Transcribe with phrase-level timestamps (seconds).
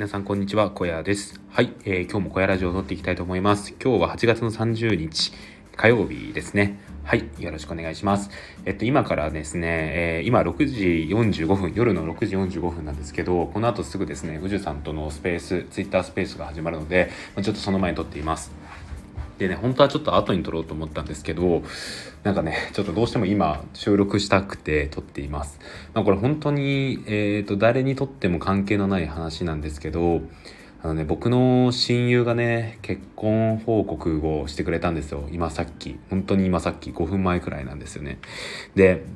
[0.00, 1.38] 皆さんこんにちは、小屋です。
[1.50, 3.74] はい、えー、今日も小屋ラジオを撮っていきたいと思います。
[3.78, 5.30] 今日は8月の30日、
[5.76, 6.80] 火曜日ですね。
[7.04, 8.30] はい、よろしくお願いします。
[8.64, 17.10] えっと、今からですね、えー、今6時45分、夜の6時45分なんですけど、この後すぐですね、宇治さんとのスペース、ツイッタースペースが始まるので、
[17.42, 18.52] ちょっとその前に撮っています。
[19.40, 21.62] でね、本当はちょっと後に撮ろうと思ったんですけど、
[22.24, 25.58] なんかね、ちょっとどうしても今収録したくて撮っています。
[25.94, 30.20] まあ、これ本当に、えっ、ー、と、誰にとっても関係のない話なんですけど、
[30.82, 35.26] あのね、僕の親友がね、結婚報告をしてくれたんですよ。
[35.32, 35.98] 今さっき。
[36.10, 38.18] 本当に今さっき5分前くらいなんですよね。
[38.74, 39.06] で、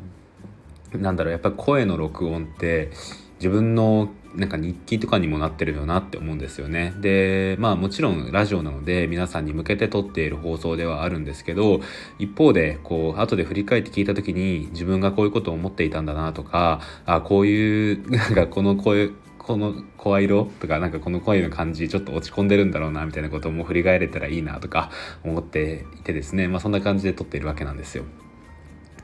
[0.95, 2.93] なんだろう、やっぱり声の録音って、
[3.41, 6.95] 自分のなんか日記とかにもなってるよなって思うんですよね。
[7.01, 11.81] で、まあもちろんラジオなので皆さんに向けて撮っている放送ではあるんですけど、
[12.19, 24.91] 一方でこう後で振り返って聞いた時に自分がこういうことを思っていたんだなとか、あこういうなんかこの声この声色とかなんかこの声の感じちょっと落ち込んでるんだろうなみたいなことも振り返れたらいいなとか
[25.23, 28.05] 思っていてですねまあそんな感じで撮っているわけなんですよ。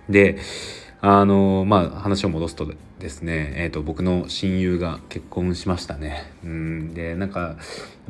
[0.09, 0.39] で
[1.03, 6.31] あのまあ話を戻すとですね、えーと、僕の親友が結婚しましたね。
[6.45, 7.57] うんでなんかやっ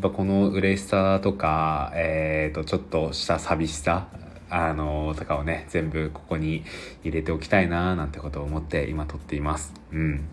[0.02, 4.08] ぱこの嬉しさとか、えーと、ちょっとした寂しさ
[4.50, 6.64] あのとかをね全部ここに
[7.04, 9.72] 入れておきたいななんてことを思って今撮っています。
[9.92, 10.24] うん、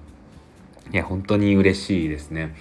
[0.92, 2.56] いや本当に嬉しいですね。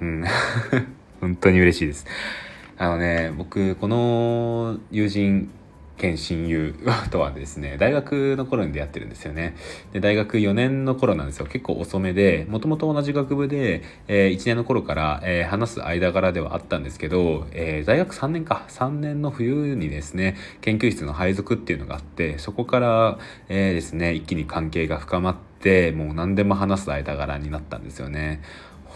[0.00, 0.24] うん
[1.20, 2.06] 本当に嬉しいです。
[2.78, 5.50] あのね僕この友人
[5.96, 6.74] 兼親友
[7.10, 9.56] とはですね大学の頃に出会ってるんですよね。
[9.92, 11.46] で大学4年の頃なんですよ。
[11.46, 18.64] 結構遅めでもともと同じ学部で、えー、1年の頃から、えー、話す間柄ではあったんですけど、えー、大学3年か。
[18.68, 28.42] 3年の冬にですね研究室の配属っていうのがあってそこから、えー、ですね一気に関係が深まってもう何でも話す間柄になったんですよね。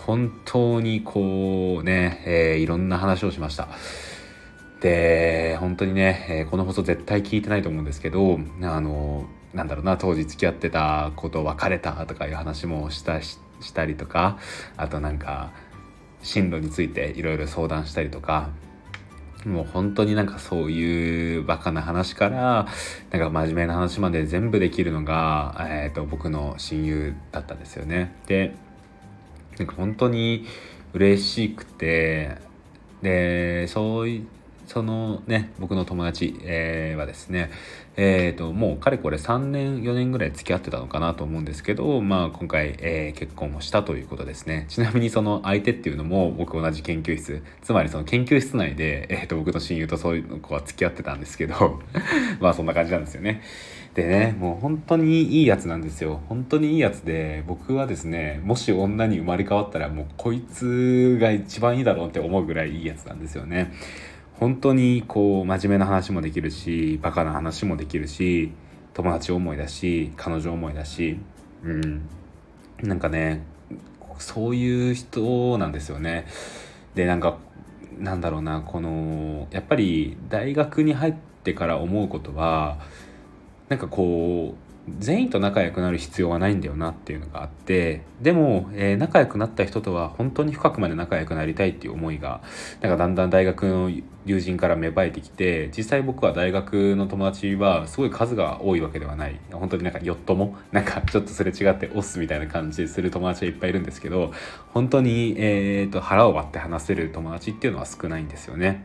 [0.06, 3.68] 本当にこうね、えー、いろんな話をしました。
[4.80, 13.39] で本当にね、え、この放送絶対聞いてないと思うんですけどあのなんだろうな当時付き合ってたこと別れたとかいう話もしたし
[13.74, 14.39] たりとか
[14.77, 15.51] あとなんか
[16.23, 18.51] 進路についていろいろ相談したりとか
[19.45, 22.67] もう本当になんかそういうバカな話から
[23.11, 28.14] なんか真面目な話まで全部できるのが、えー、と僕の親友だったんですよね。
[28.27, 28.55] で
[29.58, 30.46] なんか本当に
[30.92, 32.36] 嬉しくて
[33.02, 34.27] でそうい
[34.70, 37.51] そのね僕の友達、えー、はですね
[37.97, 51.81] えーと、もうかれこれ3年4年ぐらい付き合ってたのかなと思うんですけど、まあ、今回、えー、結婚をしたということですねちなみにその相手っていうのも僕同じ研究室つまりその研究室内で、えーと、僕の親友とそういう子は付き合ってたんですけど
[52.41, 53.42] まあそんな感じなんですよね。
[53.95, 63.73] でねもう本当にいいやつなんですよ本当にいいやつで僕はですねもし女に生まれ変わったらもうこいつが一番いいだろうって思うぐらいいいやつなんですよね。
[64.40, 68.51] 本当にこう真面目な話もできるしバカな話もできるし
[68.95, 71.18] 友達思いだし彼女思いだし
[71.62, 72.08] うん
[72.83, 73.42] なんかね
[74.18, 76.27] そういう人なんですよね。
[76.95, 77.39] でなんか
[77.98, 81.14] なんだろうなこのやっぱり大学に入っ
[81.45, 82.78] てから思うことは
[83.68, 92.40] なんかこう全員と仲良くなる必要はないんだよなっていうのがあってでも、えー、仲良くなった人とは本当に深くまで仲良くなりたいっていう思いが
[92.80, 93.90] なんかだんだん大学の
[94.27, 99.41] 友人から芽生えてきて実際僕は大学の友達はすごい数が多いわけではない。
[99.53, 104.33] 本当になんかよっとも なんかちょっとすれ違ってオスみたいな感じする友達はいっぱいいるんですけど
[104.73, 108.85] 本当に、えーと腹を割って話せる友達っていうのは少ないんですよね。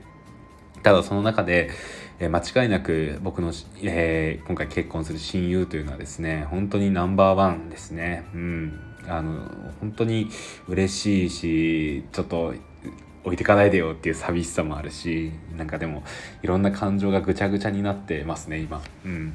[0.83, 1.71] ただその中で
[2.19, 8.25] 間違いなく僕の、えー、今回結婚する親友というのはですね本当にナンバーワンですね。
[8.33, 8.79] うん。
[9.07, 9.49] あの
[9.81, 10.29] 本当に
[10.67, 12.53] 嬉しいしちょっと
[13.25, 16.03] 置いてかないでよっていう寂しさもあるしなんかでも
[16.43, 18.81] いろんな感情がぐちゃぐちゃになってますね今。
[19.03, 19.33] うん。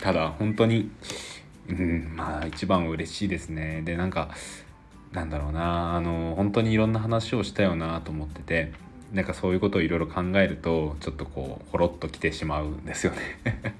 [0.00, 0.90] ただ本当に
[1.68, 3.82] うんまあ一番嬉しいですね。
[3.82, 4.30] でなんか
[5.12, 8.72] なんだろうなあの本当にいろんな話をしたよなと思ってて
[9.12, 13.74] なんかそういうことをいろいろ考えるとちょっとこうほろっときてしまうんですよね。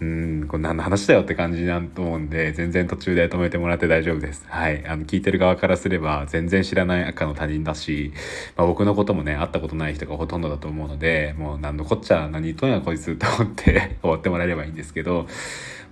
[0.00, 4.44] うんこれ何の話だよって感じだと思うんで全然途中で止めてもらって大丈夫です。
[4.48, 4.86] はい。
[4.86, 8.12] あの聞いてる側からすれば全然知らない赤の他人だし、
[8.56, 15.26] まあ、僕のこともね会ったことない人がほとんどだと思うのでもう何のこっちゃ何言っとんやこいつと思って 終わってもらえればいいんですけど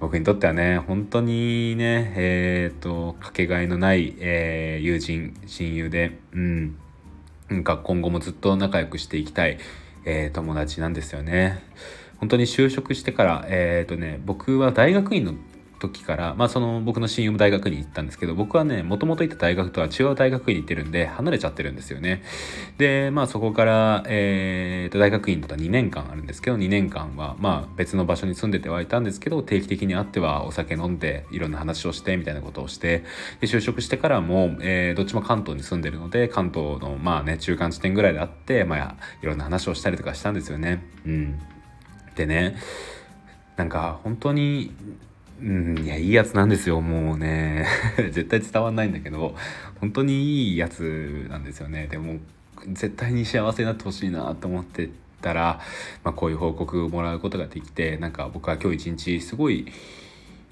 [0.00, 6.78] 僕にとってはね本当にねえっ、ー、とかけがえのない、えー、友人親友でうん。
[7.48, 9.58] なんか今後もずっと仲良くしていきたい、
[10.04, 11.62] えー、友達なんですよね。
[12.18, 15.34] 本当に就職してから、えっ、ー、とね、僕は大学院の
[15.78, 22.22] 時から、まあ、その僕の親友も大学に行ったんですけど僕はねもともと行った大学とは違う大学院に行ってるんで離れちゃってるんですよね。
[22.76, 33.04] でまあそこから、えー、と大学院だったら2年間あるんですけど2年間はまあ別の場所に住んでてはいたんですけど定期的に会ってはお酒飲んでいろんな話をしてみたいなことをして
[33.40, 40.84] で就職してからも、えー、どっちも関東に住んでるので関東のまあね中間地点ぐらいであって、まあ、いろんな話をしたりとかしたんですよね。
[41.06, 41.38] うん。
[42.18, 42.56] でね
[43.56, 44.74] なんか本当に
[45.40, 47.64] うんいやいいやつなんですよもうね。
[48.10, 49.36] 絶対伝わんないんだけど
[49.80, 51.86] 本当にいいやつなんですよね。
[51.88, 52.16] でも
[52.66, 54.90] 絶対に幸せになってほしいなと思って
[55.22, 55.60] たら、
[56.02, 59.66] まあ、こういう報告をもらうことができてなんか僕は今日一日すごい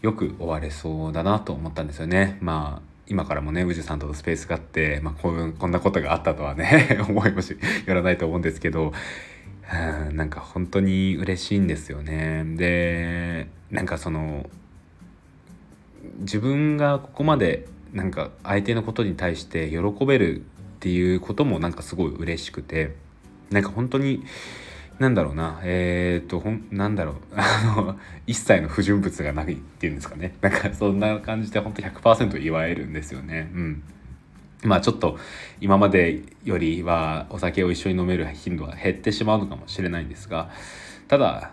[0.02, 2.38] よく終われそうだなと思ったんですよね。
[2.40, 8.92] まあ今からもね宇治さんとのスペースがあって、まあ、こうこんなことがあったとはね 思いもしよらないと思うんですけど
[10.12, 12.44] なんか本当に嬉しいんですよね。
[12.56, 14.48] でなんかその
[16.20, 20.42] 自分がここまでなんか相手のことに対して喜べるっ
[20.80, 22.94] ていうこともなんかすごい嬉しくて
[23.50, 24.24] なんか本当に
[24.98, 30.36] なんだろうなえっ、ー、とほんなんだろう あの一切の不純物がないっていうんですかね。
[30.40, 33.50] なんかそんな感じで本当100%祝えるんですよね。
[33.54, 33.82] うん。
[34.66, 35.18] まあちょっと
[35.60, 40.50] 今までよりはお酒を一緒に飲める頻度は減ってしまうのかもしれないんですが
[41.08, 41.52] ただ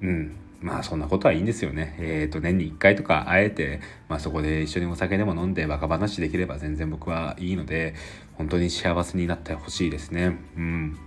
[0.00, 1.94] うんまあそんなことはいいんですよね。
[2.00, 7.94] えっ、ー、と年に1回とか会えて、まあそこで一緒にお酒でも飲んでバカ話できれば全然僕はいいので、
[8.34, 10.36] 本当に幸せになってほしいですね。
[10.56, 10.98] うん。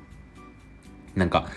[1.15, 1.47] なんか、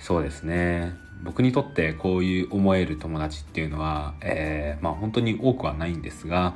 [0.00, 0.94] そうですね。
[1.24, 6.54] 僕にとってこういう思える友達っていうのは、えー、まあ本当に多くはないんですが、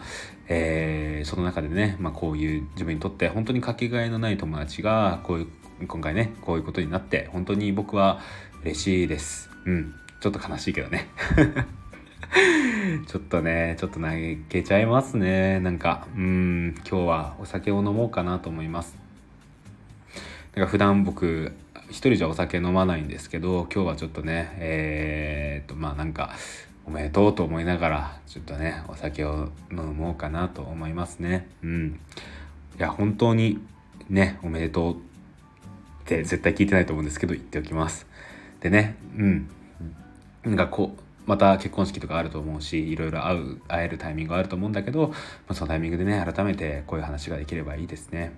[0.49, 8.21] えー、その中でね、まあこういう自分にとって本当にかけがえのない友達が、こういう、今回ね、こういうことになって、本当に僕は
[8.63, 9.51] 嬉しいです。
[9.65, 9.95] うん。
[10.21, 11.09] ちょっと悲しいけどね
[13.09, 15.61] ちょっとね、ちょっと泣けちゃいますね。
[15.61, 18.97] なんか、うん、今日はお酒を飲もうかなと思います。
[20.55, 21.53] だか普段僕、
[21.91, 26.31] 一人じゃお酒飲まないんですけど、今日はちょっとね、えー、っと、まあなんか、
[26.87, 31.49] おめでとうと思いながら、ちょっとね、お酒を飲もうかなと思いますね。
[31.63, 32.01] うん。
[32.79, 33.59] いや、本当に
[34.09, 34.97] ね、おめでとうっ
[36.07, 38.07] て絶対聞いてないと思うんですけど、言っておきます。
[38.61, 39.51] でね、うん。
[40.45, 45.15] なんかこうまた結婚式とかあると思うしいろいろ会う会えるタイミングがあると思うんだけど、ま
[45.49, 48.33] あ、そのタイミングでね改めてこういう話ができればいいですね。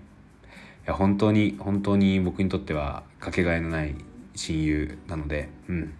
[0.87, 3.95] や本当に本当に僕にとってはかけがえのない
[4.35, 5.95] 親友なのでうん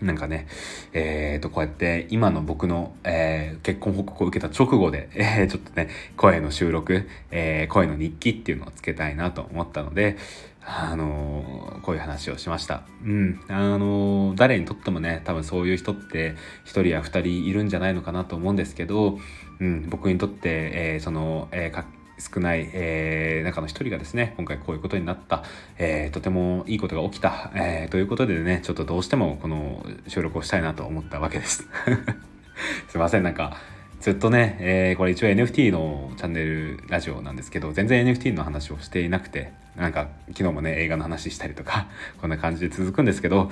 [0.00, 0.46] なんかね、
[0.92, 10.16] えー、と、こうやって今の僕の、えー、結婚報告を受けた直後で、えー、ちょっとね、声の収録、え、声の日記っていうのをつけたいなと思ったので、
[10.64, 12.82] あの、こういう話をしました。
[13.02, 13.40] うん。
[13.48, 16.36] あの、誰にとってもね、多分そういう人って
[16.66, 19.18] 1人や2人いるんじゃないのかなと思うんですけど、
[19.58, 25.44] うん、僕にとって、え、その、えー、少ない、えー、中の一人がですね、今回こういうことになった、
[25.78, 31.68] えー、とてもいいことが起きた、えー、ということでね、ちょっとどうしてもこの収録をしたいなと思ったわけです。
[32.88, 33.56] すいません、なんか、
[34.00, 41.86] ずっとね、えー、これ一応 NFT のチャンネルラジオなんですけど、全然 NFT の話をしていなくて、なんか昨日もね、映画の話したりとか、
[42.20, 43.50] こんな感じで続くんですけど、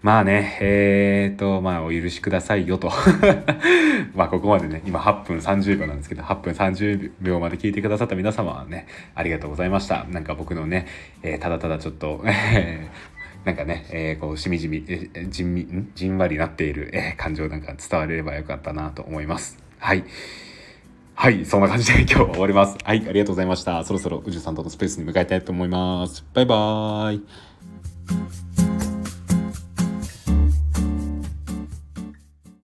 [0.00, 2.92] まあね、えーと、まあお許しくださいよと。
[4.14, 10.04] まあここまでね、今8分30秒なんですけど、8分30秒まで聞いてくださった皆様はね、ありがとうございました。
[10.04, 10.86] なんか僕のね、
[11.22, 12.24] えー、ただただちょっと、
[13.44, 15.90] なんかね、えー、こう、しみじみ、えー、じんみ、ん？
[15.96, 19.58] じんわりなっている、えー、感情なんか伝われればよかったなと思います。
[19.78, 20.04] はい。
[21.16, 22.76] はい、そんな感じで 今日は終わります。
[22.84, 23.82] はい、ありがとうございました。
[23.82, 26.24] そろそろ宇治さんとのスペースに向かいたいと思います。
[26.32, 28.47] バイバーイ。